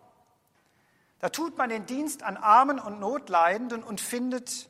Da 1.21 1.31
tut 1.31 1.57
man 1.57 1.71
den 1.71 1.87
Dienst 1.87 2.23
an 2.23 2.37
Armen 2.37 2.79
und 2.79 3.01
Notleidenden 3.01 3.83
und 3.83 4.01
findet 4.01 4.69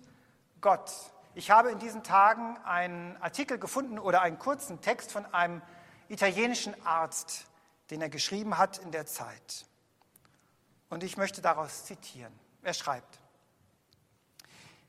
Gott. 0.61 0.93
Ich 1.35 1.51
habe 1.51 1.73
in 1.73 1.81
diesen 1.81 2.05
Tagen 2.05 2.57
einen 2.59 3.17
Artikel 3.21 3.59
gefunden 3.59 3.99
oder 3.99 4.23
einen 4.23 4.39
kurzen 4.39 4.81
Text 4.81 5.11
von 5.11 5.27
einem 5.35 5.63
italienischen 6.09 6.75
Arzt, 6.87 7.47
den 7.91 8.01
er 8.01 8.09
geschrieben 8.09 8.59
hat 8.59 8.79
in 8.79 8.91
der 8.91 9.07
Zeit. 9.07 9.67
Und 10.91 11.03
ich 11.03 11.17
möchte 11.17 11.43
daraus 11.43 11.85
zitieren. 11.85 12.33
Er 12.63 12.75
schreibt, 12.75 13.21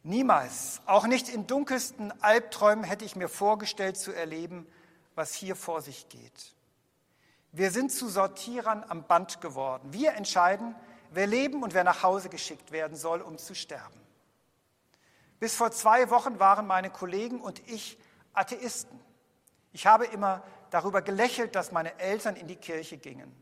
Niemals, 0.03 0.81
auch 0.86 1.08
nicht 1.08 1.29
in 1.29 1.47
dunkelsten 1.47 2.13
Albträumen 2.21 2.84
hätte 2.84 3.03
ich 3.05 3.15
mir 3.15 3.27
vorgestellt 3.27 3.97
zu 3.97 4.12
erleben, 4.12 4.67
was 5.15 5.34
hier 5.34 5.55
vor 5.55 5.81
sich 5.81 6.08
geht. 6.10 6.53
Wir 7.51 7.71
sind 7.71 7.91
zu 7.91 8.08
Sortierern 8.08 8.86
am 8.88 9.08
Band 9.08 9.41
geworden. 9.41 9.93
Wir 9.93 10.13
entscheiden, 10.13 10.75
wer 11.10 11.25
leben 11.25 11.63
und 11.63 11.73
wer 11.73 11.84
nach 11.84 12.03
Hause 12.03 12.29
geschickt 12.29 12.71
werden 12.71 12.95
soll, 12.95 13.21
um 13.21 13.39
zu 13.39 13.55
sterben. 13.55 13.99
Bis 15.39 15.55
vor 15.55 15.71
zwei 15.71 16.12
Wochen 16.12 16.38
waren 16.38 16.67
meine 16.67 16.91
Kollegen 16.91 17.41
und 17.41 17.67
ich 17.67 17.97
Atheisten. 18.34 18.99
Ich 19.71 19.88
habe 19.88 20.05
immer 20.05 20.43
darüber 20.69 21.01
gelächelt, 21.01 21.56
dass 21.56 21.71
meine 21.71 21.99
Eltern 21.99 22.36
in 22.36 22.47
die 22.47 22.56
Kirche 22.56 22.97
gingen. 22.97 23.34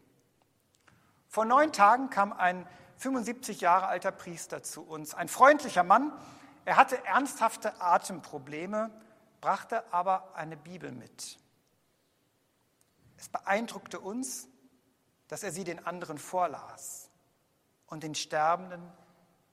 Vor 1.27 1.45
neun 1.45 1.71
Tagen 1.71 2.09
kam 2.09 2.33
ein 2.33 2.67
75 2.97 3.62
Jahre 3.62 3.88
alter 3.88 4.12
Priester 4.12 4.63
zu 4.63 4.83
uns, 4.83 5.13
ein 5.13 5.27
freundlicher 5.27 5.83
Mann. 5.83 6.12
Er 6.65 6.77
hatte 6.77 7.03
ernsthafte 7.05 7.81
Atemprobleme, 7.81 8.91
brachte 9.41 9.91
aber 9.91 10.36
eine 10.36 10.55
Bibel 10.55 10.91
mit. 10.91 11.39
Es 13.17 13.29
beeindruckte 13.29 13.99
uns, 13.99 14.47
dass 15.27 15.43
er 15.43 15.51
sie 15.51 15.63
den 15.63 15.86
anderen 15.86 16.17
vorlas 16.17 17.09
und 17.88 18.03
den 18.03 18.15
Sterbenden 18.15 18.91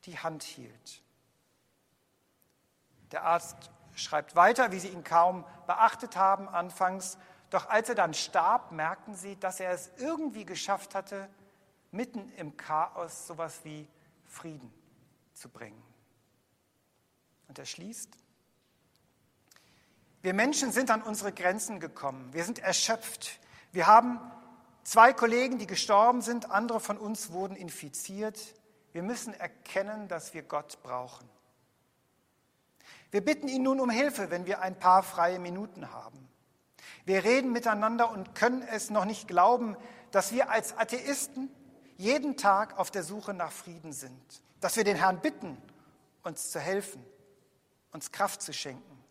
die 0.05 0.19
Hand 0.19 0.43
hielt. 0.43 1.03
Der 3.13 3.25
Arzt 3.25 3.71
schreibt 3.95 4.37
weiter, 4.37 4.73
wie 4.73 4.79
sie 4.79 4.89
ihn 4.89 5.05
kaum 5.05 5.45
beachtet 5.67 6.17
haben 6.17 6.49
anfangs. 6.49 7.19
Doch 7.51 7.69
als 7.69 7.89
er 7.89 7.97
dann 7.97 8.15
starb, 8.15 8.73
merkten 8.73 9.15
sie, 9.15 9.37
dass 9.37 9.61
er 9.61 9.73
es 9.73 9.91
irgendwie 9.99 10.45
geschafft 10.45 10.95
hatte, 10.95 11.29
mitten 11.91 12.33
im 12.37 12.57
Chaos 12.57 13.27
sowas 13.27 13.61
wie 13.65 13.89
Frieden 14.25 14.73
zu 15.35 15.49
bringen. 15.49 15.83
Und 17.49 17.59
er 17.59 17.67
schließt, 17.67 18.11
wir 20.23 20.35
Menschen 20.35 20.71
sind 20.71 20.91
an 20.91 21.03
unsere 21.03 21.33
Grenzen 21.33 21.81
gekommen. 21.81 22.33
Wir 22.33 22.45
sind 22.45 22.59
erschöpft. 22.59 23.41
Wir 23.73 23.87
haben 23.87 24.21
zwei 24.85 25.13
Kollegen, 25.13 25.59
die 25.59 25.67
gestorben 25.67 26.21
sind. 26.21 26.51
Andere 26.51 26.79
von 26.79 26.99
uns 26.99 27.33
wurden 27.33 27.57
infiziert. 27.57 28.39
Wir 28.93 29.03
müssen 29.03 29.33
erkennen, 29.33 30.09
dass 30.09 30.35
wir 30.35 30.43
Gott 30.43 30.83
brauchen. 30.83 31.29
Wir 33.11 33.25
bitten 33.25 33.49
ihn 33.49 33.63
nun 33.63 33.81
um 33.81 33.91
Hilfe, 33.91 34.31
wenn 34.31 34.47
wir 34.47 34.61
ein 34.61 34.79
paar 34.79 35.03
freie 35.03 35.39
Minuten 35.39 35.91
haben. 35.91 36.29
Wir 37.05 37.25
reden 37.25 37.53
miteinander 37.53 38.11
und 38.11 38.35
können 38.35 38.63
es 38.63 38.91
noch 38.91 39.05
nicht 39.05 39.29
glauben, 39.29 39.77
dass 40.11 40.33
wir 40.33 40.51
als 40.51 40.77
Atheisten 40.77 41.51
jeden 41.97 42.37
Tag 42.37 42.79
auf 42.79 42.91
der 42.91 43.03
Suche 43.03 43.35
nach 43.35 43.53
Frieden 43.53 43.93
sind, 43.93 44.43
dass 44.61 44.77
wir 44.77 44.85
den 44.85 44.97
Herrn 44.97 45.21
bitten, 45.21 45.61
uns 46.23 46.51
zu 46.51 46.59
helfen, 46.59 47.05
uns 47.93 48.13
Kraft 48.13 48.43
zu 48.43 48.53
schenken. 48.53 49.05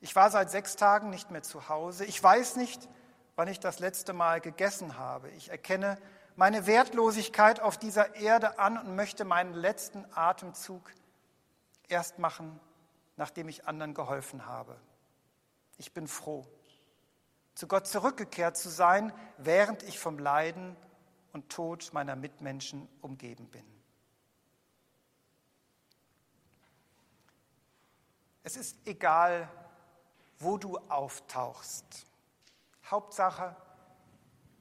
Ich 0.00 0.14
war 0.14 0.30
seit 0.30 0.50
sechs 0.50 0.76
Tagen 0.76 1.10
nicht 1.10 1.30
mehr 1.30 1.42
zu 1.42 1.68
Hause. 1.68 2.04
Ich 2.04 2.22
weiß 2.22 2.56
nicht, 2.56 2.88
wann 3.34 3.48
ich 3.48 3.60
das 3.60 3.78
letzte 3.78 4.12
Mal 4.12 4.40
gegessen 4.40 4.98
habe. 4.98 5.30
Ich 5.30 5.50
erkenne 5.50 5.98
meine 6.36 6.66
Wertlosigkeit 6.66 7.60
auf 7.60 7.78
dieser 7.78 8.14
Erde 8.14 8.58
an 8.58 8.78
und 8.78 8.94
möchte 8.94 9.24
meinen 9.24 9.54
letzten 9.54 10.04
Atemzug 10.14 10.92
erst 11.88 12.18
machen, 12.18 12.60
nachdem 13.16 13.48
ich 13.48 13.66
anderen 13.66 13.94
geholfen 13.94 14.46
habe. 14.46 14.76
Ich 15.78 15.92
bin 15.92 16.06
froh, 16.08 16.44
zu 17.54 17.66
Gott 17.66 17.86
zurückgekehrt 17.86 18.56
zu 18.56 18.68
sein, 18.68 19.12
während 19.38 19.82
ich 19.84 19.98
vom 19.98 20.18
Leiden 20.18 20.76
und 21.32 21.48
Tod 21.48 21.92
meiner 21.92 22.16
Mitmenschen 22.16 22.88
umgeben 23.00 23.48
bin. 23.48 23.64
Es 28.42 28.56
ist 28.56 28.86
egal, 28.86 29.48
wo 30.38 30.56
du 30.56 30.78
auftauchst. 30.88 32.06
Hauptsache, 32.90 33.54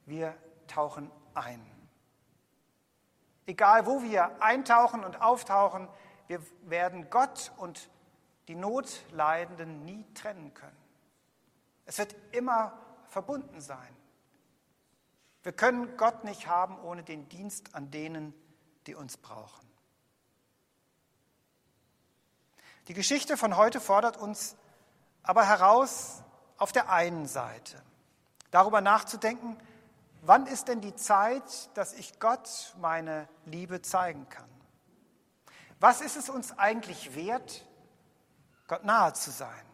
wir 0.05 0.35
tauchen 0.67 1.11
ein. 1.33 1.65
Egal, 3.45 3.85
wo 3.85 4.03
wir 4.03 4.41
eintauchen 4.41 5.05
und 5.05 5.21
auftauchen, 5.21 5.87
wir 6.27 6.41
werden 6.63 7.09
Gott 7.09 7.53
und 7.57 7.89
die 8.49 8.55
Notleidenden 8.55 9.85
nie 9.85 10.05
trennen 10.13 10.53
können. 10.53 10.86
Es 11.87 11.97
wird 11.97 12.15
immer 12.33 12.77
verbunden 13.07 13.61
sein. 13.61 13.95
Wir 15.41 15.53
können 15.53 15.95
Gott 15.97 16.25
nicht 16.25 16.47
haben 16.47 16.77
ohne 16.79 17.03
den 17.03 17.29
Dienst 17.29 17.73
an 17.73 17.89
denen, 17.89 18.33
die 18.85 18.93
uns 18.93 19.17
brauchen. 19.17 19.65
Die 22.89 22.93
Geschichte 22.93 23.37
von 23.37 23.55
heute 23.55 23.79
fordert 23.79 24.17
uns 24.17 24.55
aber 25.23 25.45
heraus, 25.45 26.21
auf 26.57 26.71
der 26.71 26.89
einen 26.89 27.25
Seite 27.25 27.81
darüber 28.51 28.81
nachzudenken, 28.81 29.57
wann 30.21 30.47
ist 30.47 30.67
denn 30.67 30.81
die 30.81 30.95
Zeit, 30.95 31.69
dass 31.77 31.93
ich 31.93 32.19
Gott 32.19 32.75
meine 32.79 33.29
Liebe 33.45 33.81
zeigen 33.81 34.27
kann? 34.29 34.49
Was 35.79 36.01
ist 36.01 36.17
es 36.17 36.29
uns 36.29 36.57
eigentlich 36.57 37.15
wert, 37.15 37.65
Gott 38.67 38.83
nahe 38.83 39.13
zu 39.13 39.31
sein? 39.31 39.65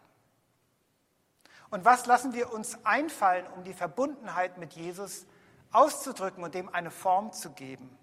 Und 1.73 1.86
was 1.86 2.05
lassen 2.05 2.36
wir 2.36 2.53
uns 2.53 2.77
einfallen, 2.86 3.47
um 3.47 3.63
die 3.63 3.73
Verbundenheit 3.73 4.59
mit 4.59 4.73
Jesus 4.73 5.25
auszudrücken 5.71 6.43
und 6.43 6.53
dem 6.53 6.69
eine 6.69 6.91
Form 6.91 7.33
zu 7.33 7.49
geben? 7.49 7.97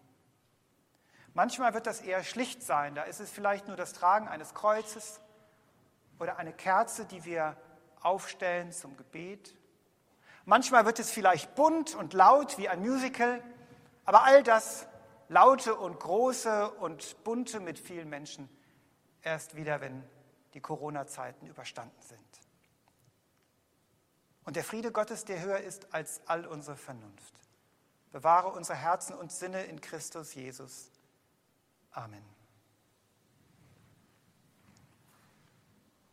Manchmal 1.34 1.72
wird 1.72 1.86
das 1.86 2.00
eher 2.00 2.24
schlicht 2.24 2.64
sein. 2.64 2.96
Da 2.96 3.04
ist 3.04 3.20
es 3.20 3.30
vielleicht 3.30 3.68
nur 3.68 3.76
das 3.76 3.92
Tragen 3.92 4.26
eines 4.26 4.54
Kreuzes 4.54 5.20
oder 6.18 6.36
eine 6.38 6.52
Kerze, 6.52 7.04
die 7.04 7.24
wir 7.24 7.56
aufstellen 8.02 8.72
zum 8.72 8.96
Gebet. 8.96 9.54
Manchmal 10.46 10.84
wird 10.84 10.98
es 10.98 11.12
vielleicht 11.12 11.54
bunt 11.54 11.94
und 11.94 12.12
laut 12.12 12.58
wie 12.58 12.68
ein 12.68 12.80
Musical, 12.80 13.40
aber 14.04 14.24
all 14.24 14.42
das 14.42 14.88
laute 15.28 15.76
und 15.76 16.00
große 16.00 16.72
und 16.72 17.22
bunte 17.22 17.60
mit 17.60 17.78
vielen 17.78 18.08
Menschen 18.08 18.48
erst 19.22 19.54
wieder, 19.54 19.80
wenn 19.80 20.02
die 20.54 20.60
Corona-Zeiten 20.60 21.46
überstanden 21.46 22.02
sind. 22.02 22.29
Und 24.50 24.56
der 24.56 24.64
Friede 24.64 24.90
Gottes, 24.90 25.24
der 25.24 25.40
höher 25.42 25.60
ist 25.60 25.94
als 25.94 26.22
all 26.26 26.44
unsere 26.44 26.76
Vernunft, 26.76 27.34
bewahre 28.10 28.48
unsere 28.48 28.76
Herzen 28.76 29.14
und 29.14 29.30
Sinne 29.30 29.62
in 29.62 29.80
Christus 29.80 30.34
Jesus. 30.34 30.90
Amen. 31.92 32.24